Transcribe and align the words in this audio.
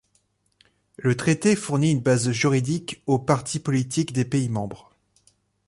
Le 0.97 1.15
traité 1.15 1.55
fournit 1.55 1.91
une 1.91 2.01
base 2.01 2.31
juridique 2.31 3.03
aux 3.05 3.19
partis 3.19 3.59
politiques 3.59 4.13
des 4.13 4.25
pays 4.25 4.49
membres. 4.49 4.89